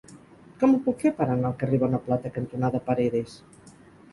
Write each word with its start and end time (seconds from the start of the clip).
Com 0.61 0.71
ho 0.75 0.79
puc 0.87 1.03
fer 1.03 1.11
per 1.19 1.27
anar 1.27 1.47
al 1.51 1.55
carrer 1.59 1.81
Bonaplata 1.83 2.33
cantonada 2.39 2.83
Paredes? 2.89 3.37